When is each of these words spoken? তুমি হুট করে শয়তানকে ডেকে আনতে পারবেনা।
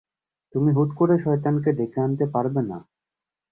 তুমি 0.53 0.69
হুট 0.73 0.89
করে 0.99 1.15
শয়তানকে 1.19 1.69
ডেকে 1.77 1.99
আনতে 2.01 2.25
পারবেনা। 2.33 2.77